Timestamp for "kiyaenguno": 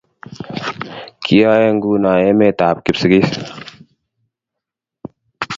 1.23-2.11